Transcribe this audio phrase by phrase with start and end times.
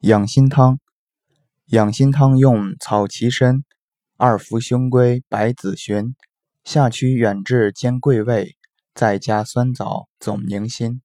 [0.00, 0.78] 养心汤。
[1.66, 3.62] 养心汤用草芪参
[4.16, 6.16] 二茯胸归白子寻
[6.64, 8.56] 下曲远志兼桂味
[8.94, 11.02] 再加酸枣总宁心。